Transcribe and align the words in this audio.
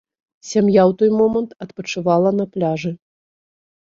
Сям'я 0.51 0.79
ў 0.87 0.91
той 1.01 1.11
момант 1.19 1.51
адпачывала 1.65 2.29
на 2.39 2.45
пляжы. 2.55 2.91